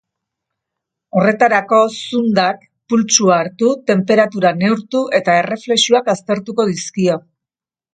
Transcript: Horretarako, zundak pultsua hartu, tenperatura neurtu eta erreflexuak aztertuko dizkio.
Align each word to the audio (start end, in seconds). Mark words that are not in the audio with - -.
Horretarako, 1.19 1.81
zundak 2.07 2.65
pultsua 2.95 3.37
hartu, 3.45 3.71
tenperatura 3.93 4.57
neurtu 4.65 5.07
eta 5.23 5.41
erreflexuak 5.47 6.15
aztertuko 6.19 6.73
dizkio. 6.77 7.25